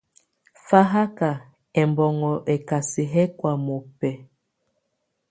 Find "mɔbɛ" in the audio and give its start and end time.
3.65-4.09